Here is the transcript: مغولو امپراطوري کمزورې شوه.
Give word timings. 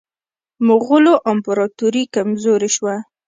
مغولو 0.67 1.13
امپراطوري 1.31 2.03
کمزورې 2.15 2.69
شوه. 2.75 2.95